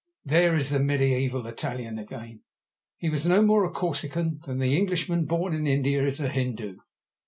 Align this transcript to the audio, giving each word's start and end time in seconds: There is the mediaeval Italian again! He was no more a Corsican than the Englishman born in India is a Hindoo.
There 0.25 0.55
is 0.55 0.71
the 0.71 0.79
mediaeval 0.79 1.45
Italian 1.45 1.99
again! 1.99 2.41
He 2.97 3.07
was 3.11 3.27
no 3.27 3.43
more 3.43 3.65
a 3.65 3.69
Corsican 3.69 4.39
than 4.45 4.57
the 4.57 4.75
Englishman 4.75 5.25
born 5.25 5.53
in 5.53 5.67
India 5.67 6.01
is 6.03 6.19
a 6.19 6.27
Hindoo. 6.27 6.77